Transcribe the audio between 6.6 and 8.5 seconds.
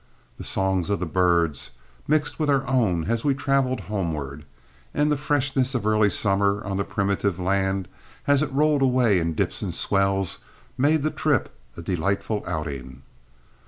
on the primitive land, as